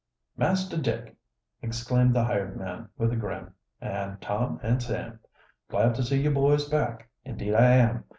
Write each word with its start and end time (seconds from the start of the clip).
"Master 0.35 0.77
Dick!" 0.81 1.15
exclaimed 1.61 2.15
the 2.15 2.23
hired 2.23 2.57
man, 2.57 2.89
with 2.97 3.13
a 3.13 3.15
grin. 3.15 3.51
"An' 3.79 4.17
Tom 4.19 4.59
an' 4.63 4.79
Sam! 4.79 5.19
Glad 5.69 5.93
to 5.93 6.01
see 6.03 6.23
you 6.23 6.31
boys 6.31 6.67
back, 6.67 7.07
indeed 7.23 7.53
I 7.53 7.75
am. 7.75 8.05